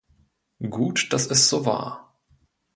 [0.67, 2.17] Gut, dass es so war!